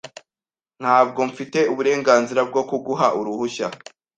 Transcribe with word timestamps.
Ntabwo 0.81 1.19
mfite 1.29 1.59
uburenganzira 1.71 2.41
bwo 2.49 2.61
kuguha 2.69 3.07
uruhushya. 3.19 3.65